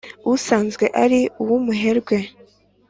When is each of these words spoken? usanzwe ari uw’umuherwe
usanzwe 0.33 0.85
ari 1.03 1.19
uw’umuherwe 1.41 2.17